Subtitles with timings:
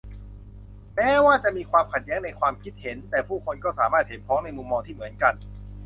[0.95, 5.33] แม้ว่าจะมีความขัดแย้งในความคิดเห็น แต่ผู้คนก็สามารถเห็นพ้องในมุมมองที่เหมือนกัน